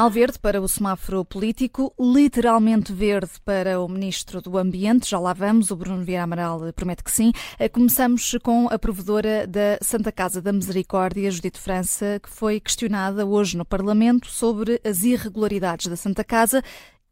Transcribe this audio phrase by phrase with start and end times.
[0.00, 5.10] Sinal verde para o semáforo político, literalmente verde para o Ministro do Ambiente.
[5.10, 7.32] Já lá vamos, o Bruno Vieira Amaral promete que sim.
[7.58, 13.26] Eh, começamos com a provedora da Santa Casa da Misericórdia, Judite França, que foi questionada
[13.26, 16.62] hoje no Parlamento sobre as irregularidades da Santa Casa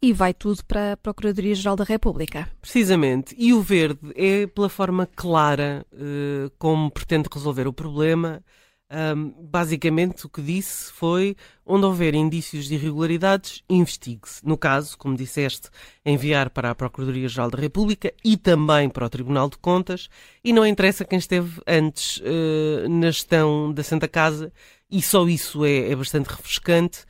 [0.00, 2.48] e vai tudo para a Procuradoria-Geral da República.
[2.58, 3.34] Precisamente.
[3.36, 8.42] E o verde é pela forma clara uh, como pretende resolver o problema
[8.90, 14.46] um, basicamente, o que disse foi: onde houver indícios de irregularidades, investigue-se.
[14.46, 15.68] No caso, como disseste,
[16.04, 20.08] enviar para a Procuradoria-Geral da República e também para o Tribunal de Contas,
[20.42, 24.50] e não interessa quem esteve antes uh, na gestão da Santa Casa,
[24.90, 27.04] e só isso é, é bastante refrescante.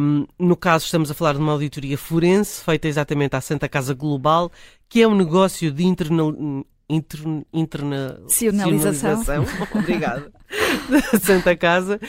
[0.00, 3.94] Um, no caso, estamos a falar de uma auditoria forense feita exatamente à Santa Casa
[3.94, 4.50] Global,
[4.88, 5.84] que é um negócio de
[7.52, 9.22] internacionalização,
[9.74, 10.32] obrigado,
[10.88, 12.00] da Santa Casa,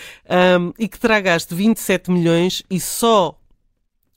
[0.60, 3.40] um, e que terá gasto 27 milhões e só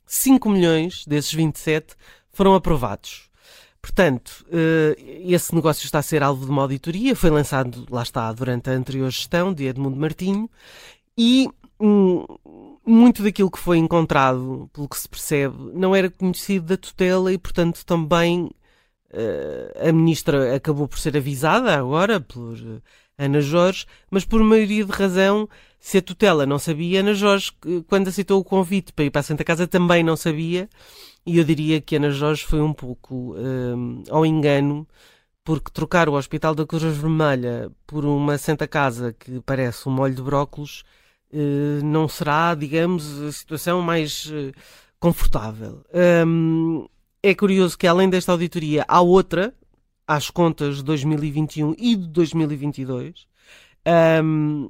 [0.05, 1.95] 5 milhões desses 27
[2.31, 3.27] foram aprovados.
[3.81, 4.95] Portanto, uh,
[5.31, 8.73] esse negócio está a ser alvo de uma auditoria, foi lançado, lá está, durante a
[8.73, 10.49] anterior gestão de Edmundo Martinho,
[11.17, 11.47] e
[11.79, 12.25] um,
[12.85, 17.37] muito daquilo que foi encontrado, pelo que se percebe, não era conhecido da tutela e,
[17.37, 18.49] portanto, também
[19.87, 22.81] a ministra acabou por ser avisada agora por uh,
[23.17, 27.51] Ana Jorge, mas por maioria de razão, se a tutela não sabia, Ana Jorge,
[27.87, 30.69] quando aceitou o convite para ir para a Santa Casa, também não sabia.
[31.25, 34.87] E eu diria que Ana Jorge foi um pouco um, ao engano,
[35.43, 40.15] porque trocar o Hospital da Cruz Vermelha por uma Santa Casa que parece um molho
[40.15, 40.83] de brócolos
[41.33, 44.51] uh, não será, digamos, a situação mais uh,
[44.99, 45.83] confortável.
[46.25, 46.87] Um,
[47.29, 49.53] é curioso que, além desta auditoria, há outra,
[50.07, 53.27] às contas de 2021 e de 2022.
[54.23, 54.69] Um,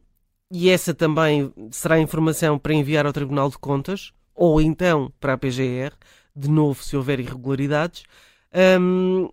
[0.51, 5.37] e essa também será informação para enviar ao Tribunal de Contas ou então para a
[5.37, 5.93] PGR,
[6.35, 8.03] de novo, se houver irregularidades.
[8.79, 9.29] Um,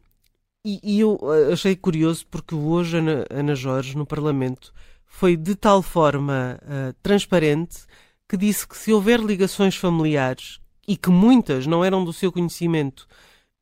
[0.65, 1.21] e, e, eu
[1.53, 4.73] achei curioso porque hoje Ana, Ana Jorge, no Parlamento,
[5.05, 7.85] foi de tal forma uh, transparente
[8.27, 13.07] que disse que se houver ligações familiares e que muitas não eram do seu conhecimento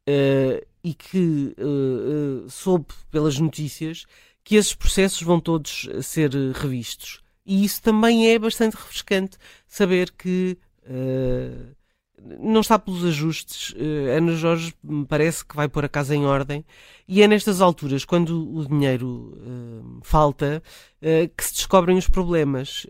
[0.09, 4.05] uh, e que uh, uh, soube pelas notícias
[4.45, 7.23] que esses processos vão todos ser revistos.
[7.45, 11.75] E isso também é bastante refrescante saber que uh,
[12.41, 13.71] não está pelos ajustes.
[13.71, 16.65] Uh, Ana Jorge me parece que vai pôr a casa em ordem
[17.07, 20.63] e é nestas alturas, quando o dinheiro uh, falta,
[21.37, 22.87] que se descobrem os problemas.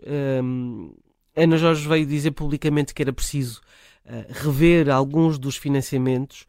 [1.35, 3.59] Ana Jorge veio dizer publicamente que era preciso
[4.29, 6.45] rever alguns dos financiamentos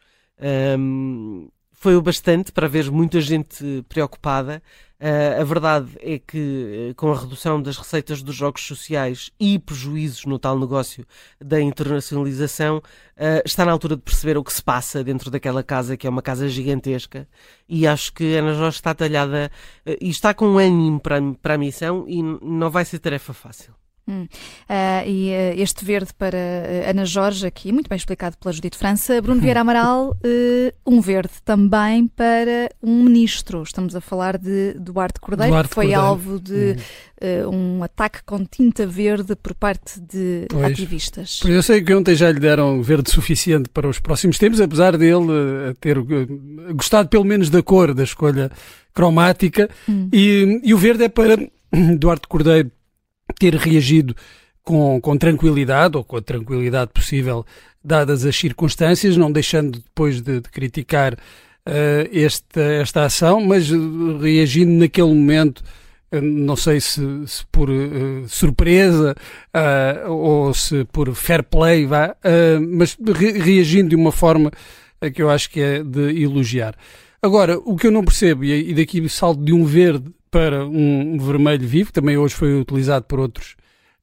[0.79, 1.49] um,
[1.85, 4.63] foi o bastante para ver muita gente preocupada.
[4.99, 9.59] Uh, a verdade é que, uh, com a redução das receitas dos jogos sociais e
[9.59, 11.05] prejuízos no tal negócio
[11.39, 15.95] da internacionalização, uh, está na altura de perceber o que se passa dentro daquela casa,
[15.95, 17.29] que é uma casa gigantesca.
[17.69, 19.51] E acho que Ana Jorge está talhada
[20.01, 23.75] e está com ânimo para, para a missão e não vai ser tarefa fácil.
[24.07, 24.25] Hum.
[24.25, 28.77] Uh, e uh, este verde para uh, Ana Jorge, aqui, muito bem explicado pela Judite
[28.77, 29.21] França.
[29.23, 30.17] Bruno Vieira Amaral,
[30.87, 33.63] um verde também para um ministro.
[33.63, 36.07] Estamos a falar de Duarte Cordeiro, Duarte que foi Cordeiro.
[36.07, 36.77] alvo de
[37.51, 37.79] hum.
[37.79, 41.41] um ataque com tinta verde por parte de pois, ativistas.
[41.41, 44.99] Pois eu sei que ontem já lhe deram verde suficiente para os próximos tempos, apesar
[44.99, 45.99] dele ter
[46.75, 48.51] gostado pelo menos da cor da escolha
[48.93, 49.69] cromática.
[49.89, 50.11] Hum.
[50.13, 51.37] E, e o verde é para
[51.99, 52.71] Duarte Cordeiro
[53.39, 54.15] ter reagido
[54.63, 57.45] com, com tranquilidade, ou com a tranquilidade possível,
[57.85, 63.69] dadas as circunstâncias, não deixando depois de, de criticar uh, esta, esta ação, mas
[64.21, 65.63] reagindo naquele momento,
[66.11, 69.15] uh, não sei se, se por uh, surpresa
[70.09, 72.17] ou se por fair play, vá,
[72.69, 74.51] mas re, reagindo de uma forma
[75.15, 76.75] que eu acho que é de elogiar.
[77.25, 81.67] Agora, o que eu não percebo, e daqui salto de um verde para um vermelho
[81.67, 83.57] vivo, também hoje foi utilizado por outros,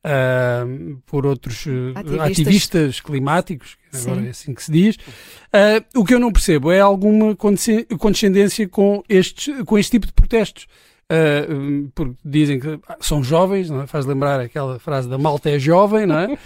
[0.04, 2.32] uh, por outros uh, ativistas.
[2.32, 3.00] ativistas.
[3.00, 4.26] climáticos, agora Sim.
[4.26, 4.96] é assim que se diz.
[4.96, 10.14] Uh, o que eu não percebo é alguma condescendência com, estes, com este tipo de
[10.14, 10.66] protestos.
[11.12, 13.86] Uh, porque dizem que são jovens, é?
[13.86, 16.28] faz lembrar aquela frase da malta é jovem, não é?
[16.28, 16.38] Uh,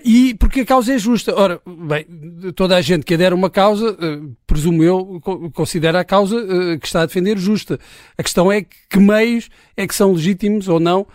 [0.04, 1.34] e porque a causa é justa.
[1.34, 2.04] Ora, bem,
[2.54, 5.18] toda a gente que adere uma causa, uh, presumo eu,
[5.54, 6.36] considera a causa
[6.78, 7.80] que está a defender justa.
[8.18, 11.06] A questão é que meios é que são legítimos ou não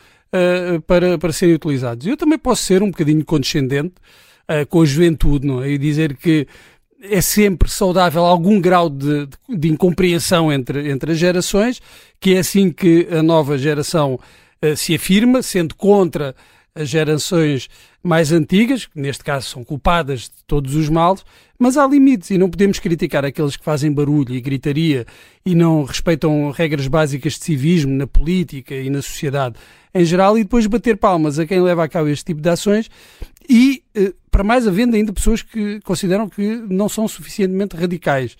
[0.88, 2.08] para, para serem utilizados.
[2.08, 3.96] Eu também posso ser um bocadinho condescendente
[4.70, 5.70] com a juventude, não é?
[5.70, 6.48] E dizer que
[7.02, 11.82] é sempre saudável algum grau de, de, incompreensão entre, entre as gerações,
[12.20, 14.20] que é assim que a nova geração
[14.64, 16.36] uh, se afirma, sendo contra
[16.74, 17.68] as gerações
[18.04, 21.24] mais antigas, que neste caso são culpadas de todos os males,
[21.60, 25.06] mas há limites e não podemos criticar aqueles que fazem barulho e gritaria
[25.46, 29.56] e não respeitam regras básicas de civismo na política e na sociedade
[29.94, 32.90] em geral e depois bater palmas a quem leva a cabo este tipo de ações
[33.50, 38.38] e, eh, para mais, havendo ainda pessoas que consideram que não são suficientemente radicais.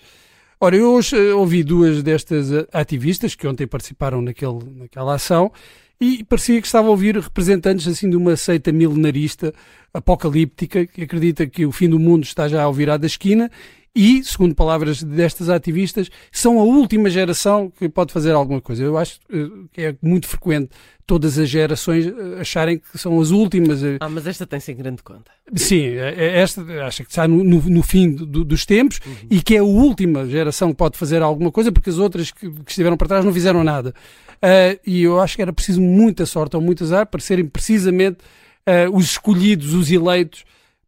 [0.58, 5.52] Ora, eu hoje eh, ouvi duas destas eh, ativistas que ontem participaram naquele, naquela ação
[6.00, 9.52] e parecia que estava a ouvir representantes assim de uma seita milenarista
[9.92, 13.50] apocalíptica que acredita que o fim do mundo está já ao virar da esquina
[13.94, 18.82] e, segundo palavras destas ativistas, são a última geração que pode fazer alguma coisa.
[18.82, 20.70] Eu acho eh, que é muito frequente
[21.06, 23.82] todas as gerações eh, acharem que são as últimas.
[24.00, 25.30] Ah, mas esta tem-se em grande conta.
[25.54, 29.14] Sim, esta acha que está no, no, no fim do, dos tempos uhum.
[29.30, 32.50] e que é a última geração que pode fazer alguma coisa porque as outras que,
[32.50, 33.94] que estiveram para trás não fizeram nada.
[34.36, 38.18] Uh, e eu acho que era preciso muita sorte ou muito azar para serem precisamente
[38.66, 40.44] uh, os escolhidos, os eleitos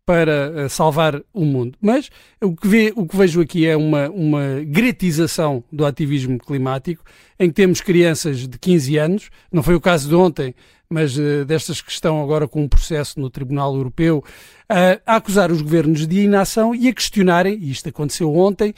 [0.06, 1.78] para uh, salvar o mundo.
[1.80, 2.10] Mas
[2.42, 7.02] o que, vê, o que vejo aqui é uma, uma gratização do ativismo climático,
[7.38, 10.54] em que temos crianças de 15 anos, não foi o caso de ontem,
[10.88, 15.50] mas uh, destas que estão agora com um processo no Tribunal Europeu, uh, a acusar
[15.50, 18.74] os governos de inação e a questionarem, e isto aconteceu ontem,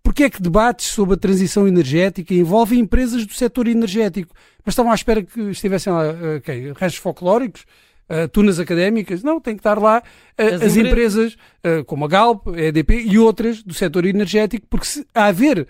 [0.00, 4.32] porque é que debates sobre a transição energética envolvem empresas do setor energético?
[4.64, 6.04] Mas estavam à espera que estivessem lá,
[6.38, 7.66] okay, restos folclóricos,
[8.08, 9.22] uh, tunas académicas?
[9.22, 10.02] Não, tem que estar lá
[10.38, 11.34] uh, as, as, empresas,
[11.64, 15.66] uh, como a Galp, a EDP e outras do setor energético, porque se haver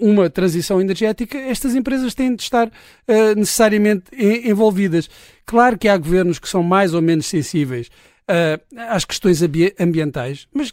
[0.00, 2.70] uma transição energética, estas empresas têm de estar
[3.36, 5.10] necessariamente envolvidas.
[5.44, 7.90] Claro que há governos que são mais ou menos sensíveis
[8.88, 9.42] às questões
[9.78, 10.72] ambientais, mas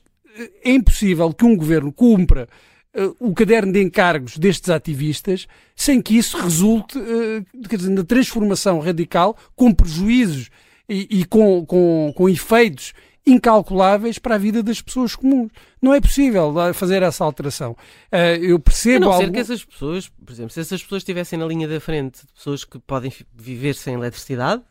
[0.64, 2.48] é impossível que um governo cumpra
[2.96, 8.80] uh, o caderno de encargos destes ativistas sem que isso resulte uh, dizer, na transformação
[8.80, 10.50] radical com prejuízos
[10.88, 12.94] e, e com, com, com efeitos
[13.26, 15.52] incalculáveis para a vida das pessoas comuns.
[15.82, 17.72] Não é possível fazer essa alteração.
[18.12, 19.06] Uh, eu percebo.
[19.06, 21.80] A não ser que essas pessoas, por exemplo, se essas pessoas estivessem na linha da
[21.80, 24.62] frente de pessoas que podem viver sem eletricidade,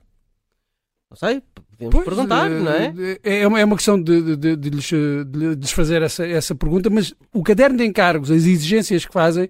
[1.11, 2.95] não sei, podemos pois, perguntar, uh, não é?
[3.23, 6.89] É uma, é uma questão de, de, de, lhes, de, lhes, fazer essa, essa pergunta,
[6.89, 9.49] mas o caderno de encargos, as exigências que fazem,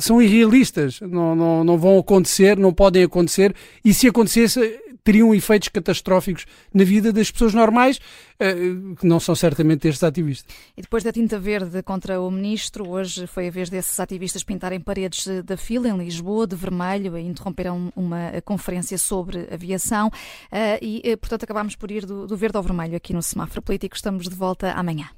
[0.00, 1.00] são irrealistas.
[1.00, 3.54] Não, não, não vão acontecer, não podem acontecer,
[3.84, 8.00] e se acontecesse, teriam efeitos catastróficos na vida das pessoas normais,
[8.40, 8.54] eh,
[8.98, 10.52] que não são certamente estes ativistas.
[10.76, 14.80] E depois da tinta verde contra o ministro, hoje foi a vez desses ativistas pintarem
[14.80, 20.10] paredes da fila em Lisboa de vermelho e interromperam uma conferência sobre aviação
[20.50, 23.60] eh, e, eh, portanto, acabámos por ir do, do verde ao vermelho aqui no semáforo
[23.60, 23.94] político.
[23.94, 25.10] Estamos de volta amanhã.